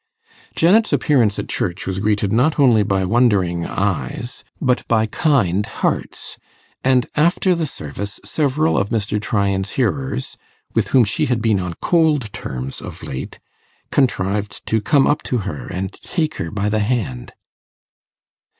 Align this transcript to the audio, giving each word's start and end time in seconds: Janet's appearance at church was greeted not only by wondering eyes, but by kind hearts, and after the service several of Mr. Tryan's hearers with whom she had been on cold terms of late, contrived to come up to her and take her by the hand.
Janet's 0.55 0.91
appearance 0.91 1.37
at 1.37 1.47
church 1.47 1.85
was 1.85 1.99
greeted 1.99 2.33
not 2.33 2.57
only 2.59 2.81
by 2.81 3.05
wondering 3.05 3.67
eyes, 3.67 4.43
but 4.59 4.81
by 4.87 5.05
kind 5.05 5.63
hearts, 5.63 6.37
and 6.83 7.05
after 7.15 7.53
the 7.53 7.67
service 7.67 8.19
several 8.25 8.79
of 8.79 8.89
Mr. 8.89 9.21
Tryan's 9.21 9.69
hearers 9.73 10.37
with 10.73 10.87
whom 10.87 11.03
she 11.03 11.27
had 11.27 11.39
been 11.39 11.59
on 11.59 11.75
cold 11.83 12.33
terms 12.33 12.81
of 12.81 13.03
late, 13.03 13.37
contrived 13.91 14.65
to 14.65 14.81
come 14.81 15.05
up 15.05 15.21
to 15.21 15.37
her 15.45 15.67
and 15.67 15.93
take 15.93 16.37
her 16.37 16.49
by 16.49 16.67
the 16.67 16.79
hand. 16.79 17.33